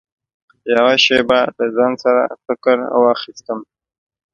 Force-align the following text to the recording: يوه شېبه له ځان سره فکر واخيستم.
يوه 0.73 0.93
شېبه 1.03 1.39
له 1.57 1.65
ځان 1.75 1.93
سره 2.03 2.23
فکر 2.45 2.77
واخيستم. 3.03 3.59